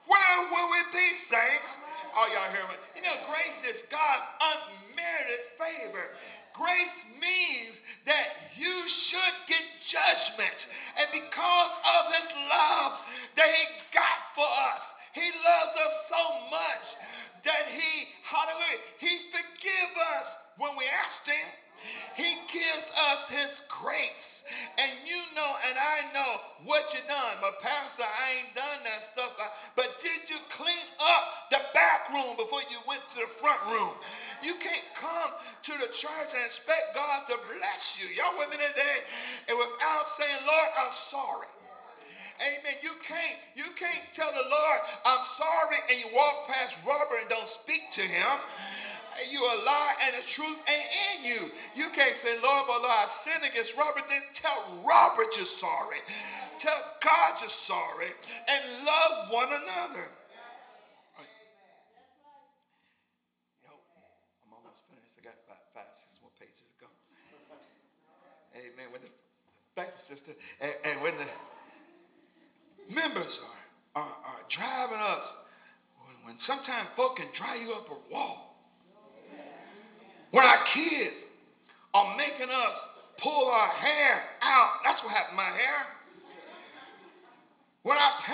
[0.06, 1.78] where would we be, saints?
[2.16, 2.76] Oh, y'all hear me?
[2.96, 6.10] You know, grace is God's unmerited favor.
[6.52, 7.63] Grace means
[8.06, 10.68] that you should get judgment.
[11.00, 12.92] And because of his love
[13.36, 16.86] that he got for us, he loves us so much
[17.44, 21.48] that he, hallelujah, he forgive us when we ask him.
[22.16, 24.44] He gives us his grace.
[24.78, 27.36] And you know, and I know what you done.
[27.42, 29.36] But Pastor, I ain't done that stuff.
[29.76, 33.94] But did you clean up the back room before you went to the front room?
[34.44, 35.30] You can't come
[35.64, 38.06] to the church and expect God to bless you.
[38.12, 38.98] Y'all with me today?
[39.48, 41.48] And without saying, Lord, I'm sorry.
[42.42, 42.76] Amen.
[42.82, 47.30] You can't, you can't tell the Lord, I'm sorry, and you walk past Robert and
[47.30, 48.36] don't speak to him.
[49.30, 51.40] You a lie and the truth ain't in you.
[51.76, 54.02] You can't say, Lord, but Lord, I sinned against Robert.
[54.10, 56.02] Then tell Robert you're sorry.
[56.58, 58.10] Tell God you're sorry
[58.50, 60.06] and love one another.
[64.42, 65.14] I'm almost finished.
[65.18, 66.90] I got five, five, six more pages to go.
[68.56, 68.86] Amen.
[68.92, 69.08] When the,
[69.74, 70.32] thank you, sister.
[70.60, 73.40] And, and when the members
[73.96, 75.32] are, are, are driving us,
[75.98, 78.56] when, when sometimes folk can drive you up a wall.
[80.30, 81.24] When our kids
[81.94, 85.86] are making us pull our hair out, that's what happened to my hair.
[87.82, 88.33] When our parents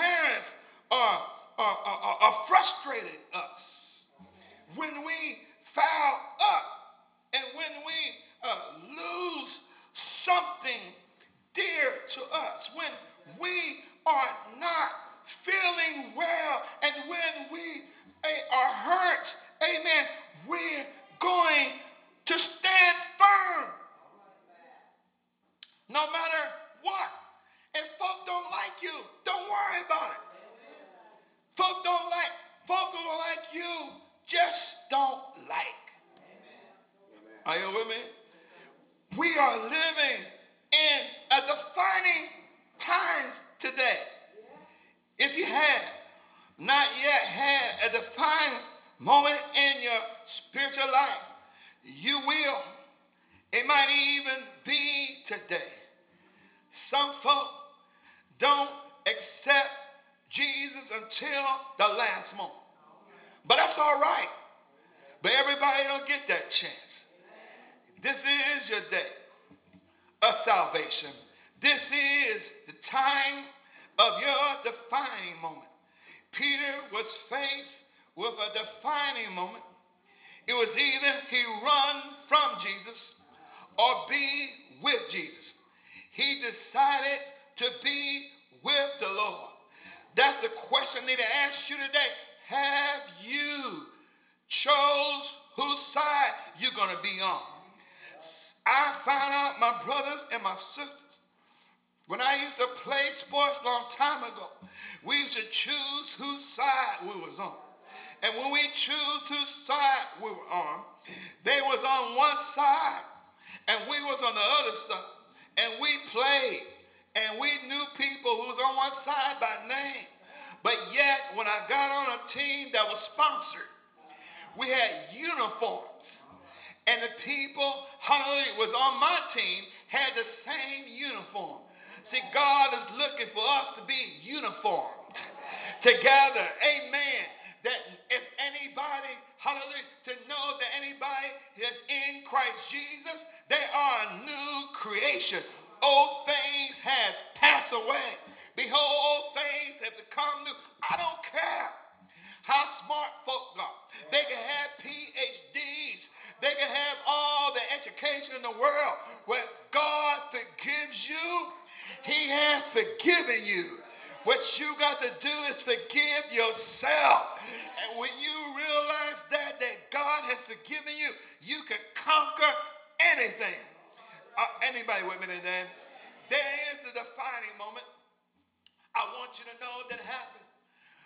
[179.31, 180.43] want you to know that happened.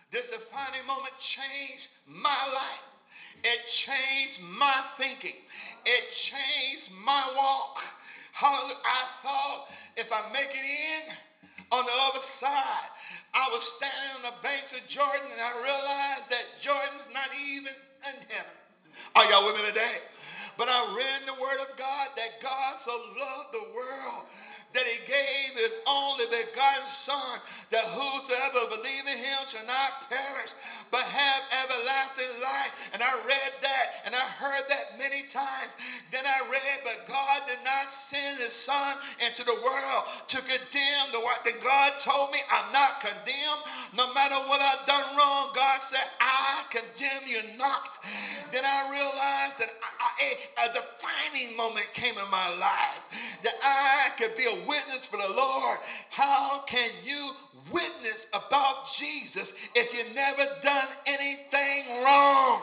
[0.09, 2.89] This defining moment changed my life.
[3.45, 5.37] It changed my thinking.
[5.85, 7.85] It changed my walk.
[8.33, 8.81] Hallelujah.
[8.81, 11.13] I thought if I make it in
[11.69, 12.89] on the other side,
[13.37, 17.77] I was standing on the banks of Jordan and I realized that Jordan's not even
[18.09, 18.57] in heaven.
[19.21, 20.01] Are y'all with me today?
[20.57, 24.25] But I read the word of God that God so loved the world
[24.75, 27.39] that he gave his only begotten son
[27.71, 30.51] that whosoever believe in him shall not perish
[30.91, 32.91] but have everlasting life.
[32.93, 35.73] And i read that and i heard that many times.
[36.11, 41.07] Then i read but god did not send his son into the world to condemn
[41.15, 42.39] the what that god told me.
[42.51, 43.63] I'm not condemned.
[43.95, 46.44] No matter what i've done wrong god said i
[46.75, 48.03] condemn you not
[48.51, 53.07] then i realized that I, I, a defining moment came in my life
[53.43, 55.77] that i could be a witness for the Lord.
[56.09, 57.31] How can you
[57.71, 62.61] witness about Jesus if you've never done anything wrong?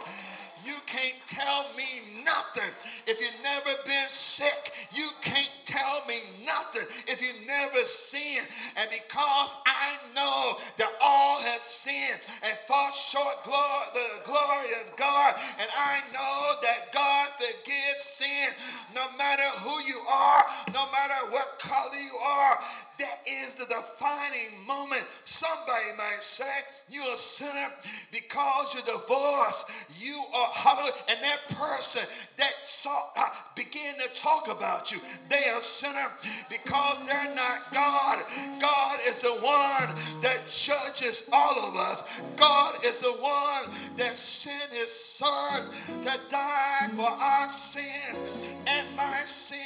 [0.64, 2.70] You can't tell me nothing
[3.06, 4.72] if you've never been sick.
[4.94, 8.46] You can't tell me nothing if you've never sinned.
[8.78, 14.96] And because I know that all have sinned and fall short glory, the glory of
[14.96, 18.50] God, and I know that God forgives sin
[18.94, 20.42] no matter who you are,
[20.74, 22.58] no matter what color you are.
[22.98, 25.06] That is the defining moment.
[25.24, 26.44] Somebody might say,
[26.88, 27.68] You're a sinner
[28.12, 29.64] because you're divorced.
[29.98, 30.92] You are hallelujah.
[31.08, 32.02] And that person
[32.36, 34.98] that saw, uh, began to talk about you,
[35.28, 36.06] they are a sinner
[36.48, 38.18] because they're not God.
[38.60, 42.04] God is the one that judges all of us.
[42.36, 45.64] God is the one that sent his son
[46.02, 49.58] to die for our sins and my sin.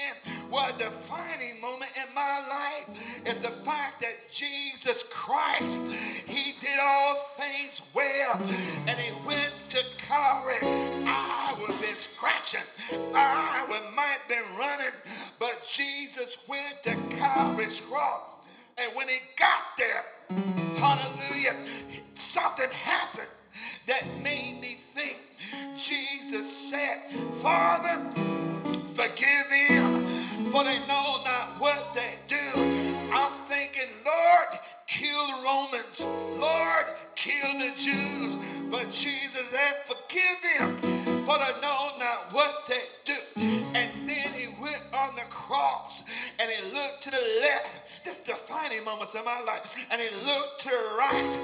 [0.51, 5.79] What a defining moment in my life is the fact that Jesus Christ,
[6.27, 8.41] he did all things well
[8.89, 10.57] and he went to Calvary.
[10.63, 12.61] I would have been scratching.
[13.15, 14.95] I would might have been running,
[15.39, 18.23] but Jesus went to Calvary's cross.
[18.79, 20.05] And when he got there,
[20.77, 21.55] hallelujah,
[22.15, 23.29] something happened
[23.87, 25.17] that made me think.
[25.77, 27.03] Jesus said,
[27.43, 28.01] Father,
[28.95, 30.07] forgive them,
[30.51, 31.95] for they know not what
[34.07, 36.07] Lord, kill the Romans.
[36.39, 38.39] Lord, kill the Jews.
[38.71, 40.77] But Jesus said, forgive them,
[41.27, 43.15] for they know not what they do.
[43.75, 46.05] And then he went on the cross
[46.39, 47.86] and he looked to the left.
[48.07, 49.85] This defining moments in my life.
[49.91, 51.39] And he looked to right,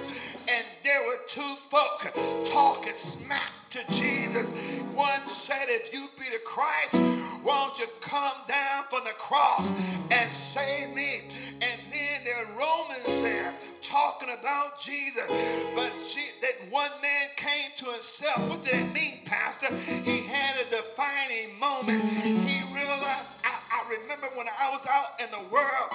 [0.46, 2.06] and there were two folk
[2.52, 4.48] talking smack to Jesus.
[4.94, 6.94] One said, If you be the Christ,
[7.42, 9.70] won't you come down from the cross
[10.12, 11.22] and save me?
[11.62, 13.52] And then there are Romans there
[13.82, 15.26] talking about Jesus.
[15.74, 18.48] But she, that one man came to himself.
[18.48, 19.74] What did it mean, Pastor?
[19.74, 22.04] He had a defining moment.
[22.04, 25.90] He realized, I, I remember when I was out in the world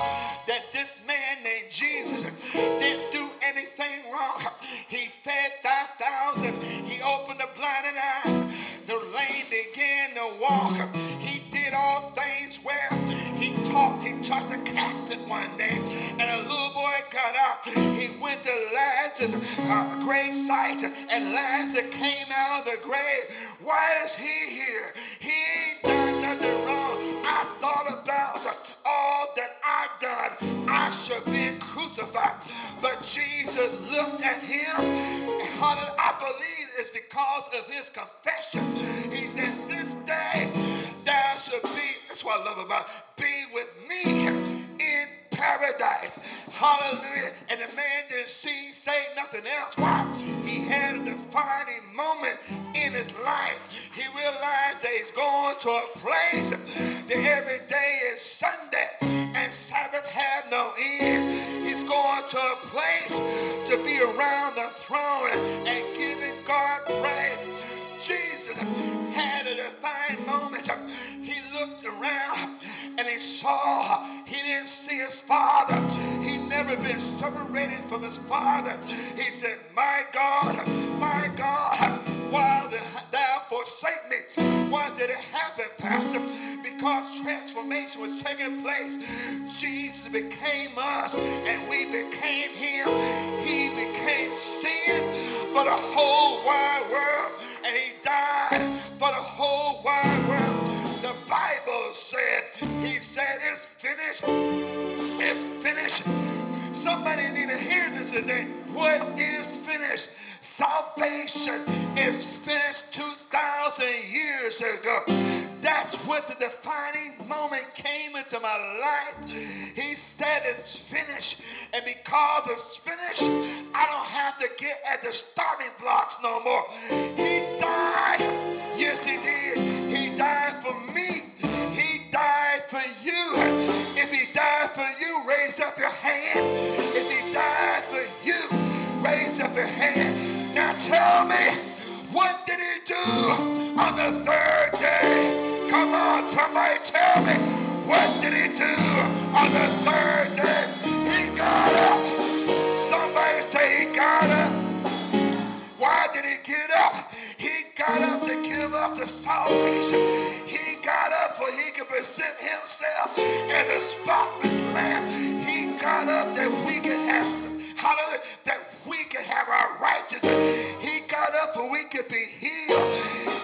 [165.97, 167.25] out of that we could have
[167.73, 170.77] hallelujah, that we could have our righteousness.
[170.77, 172.93] He got up and we could be healed.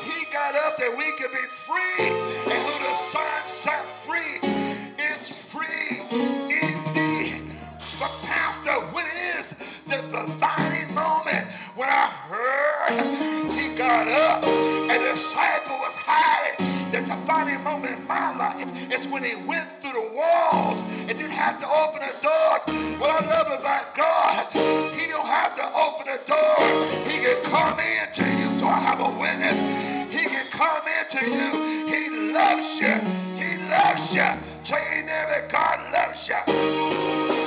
[0.06, 1.46] He got up that we could be
[21.74, 22.64] Open the doors.
[23.02, 24.46] What I love about God,
[24.94, 26.62] He don't have to open the door.
[27.10, 28.60] He can come into you.
[28.60, 29.58] Do I have a witness?
[30.14, 31.50] He can come into you.
[31.90, 32.94] He loves you.
[33.42, 34.30] He loves you.
[34.64, 37.43] Say amen God loves you.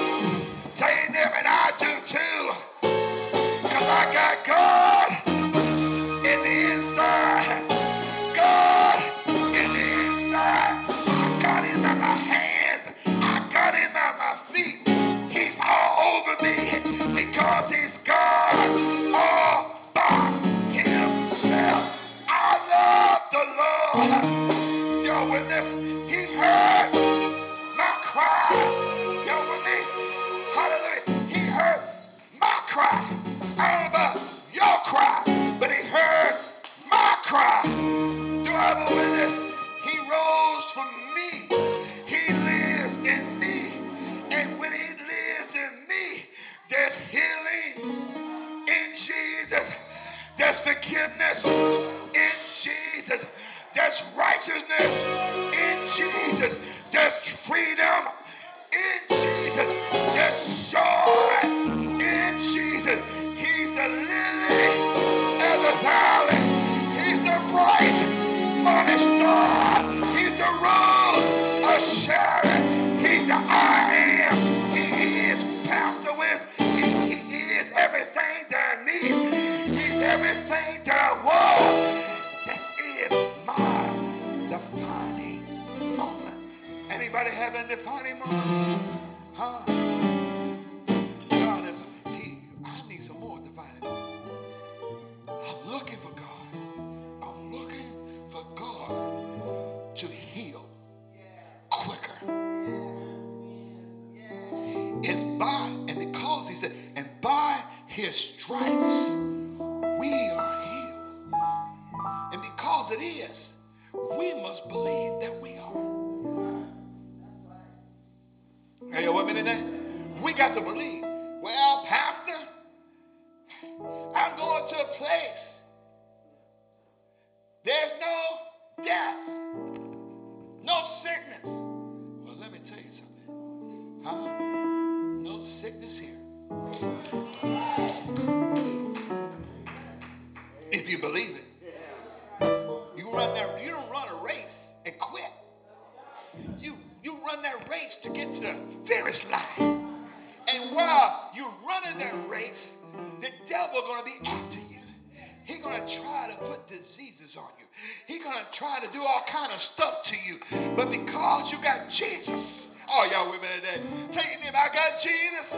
[164.99, 165.55] Jesus.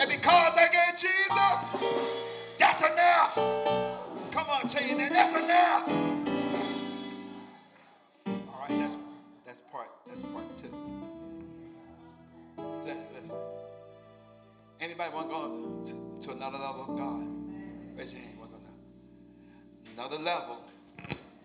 [0.00, 3.34] And because I got Jesus, that's enough.
[4.32, 5.88] Come on, tell your neighbor, that's enough.
[8.26, 8.96] All right, that's,
[9.46, 10.74] that's part, that's part two.
[12.84, 13.36] Listen.
[14.80, 17.98] Anybody want to go to, to another level of God?
[17.98, 18.38] Raise your hand.
[19.98, 20.56] Another level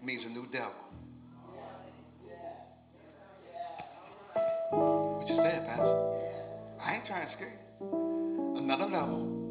[0.04, 0.83] means a new devil.
[7.40, 8.56] You.
[8.58, 9.43] Another level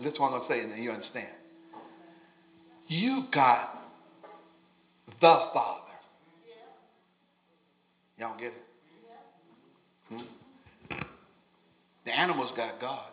[0.00, 1.26] This is what I'm going to say, and you understand.
[2.86, 3.76] You got
[5.20, 5.92] the Father.
[8.18, 10.14] Y'all get it?
[10.14, 10.96] Hmm?
[12.04, 13.04] The animals got God.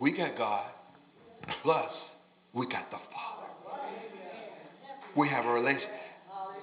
[0.00, 0.70] We got God,
[1.46, 2.16] plus
[2.52, 3.46] we got the Father.
[5.14, 5.90] We have a relation.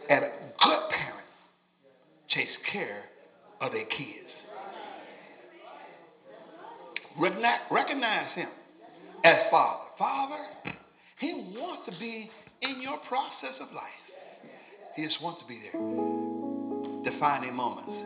[0.10, 0.30] And a
[0.64, 1.26] good parent
[2.28, 3.04] takes care
[3.62, 4.48] of their kids.
[7.18, 8.50] Recognize him
[9.24, 9.84] as Father.
[9.98, 10.44] Father,
[11.20, 12.30] he wants to be
[12.62, 14.12] in your process of life.
[14.96, 15.72] He just wants to be there.
[17.06, 18.04] Defining moments.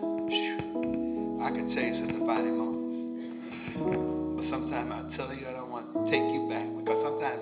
[1.42, 3.74] I can tell you some defining moments.
[3.74, 7.42] But sometimes I tell you I don't want to take you back because sometimes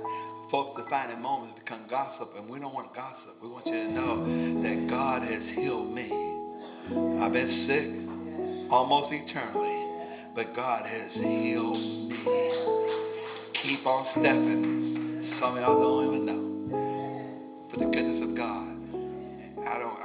[0.50, 3.36] folks defining moments become gossip and we don't want gossip.
[3.44, 6.08] We want you to know that God has healed me.
[7.20, 7.92] I've been sick
[8.72, 9.84] almost eternally,
[10.34, 12.24] but God has healed me.
[13.52, 15.22] Keep on stepping.
[15.22, 16.37] Some of y'all don't even know.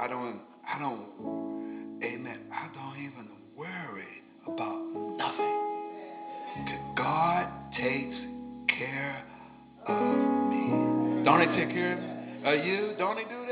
[0.03, 0.35] I don't,
[0.67, 2.37] I don't, amen.
[2.51, 3.25] I don't even
[3.57, 4.83] worry about
[5.17, 5.55] nothing.
[6.93, 9.23] God takes care
[9.87, 11.23] of me.
[11.23, 11.97] Don't he take care
[12.45, 12.89] of you?
[12.97, 13.42] Don't he do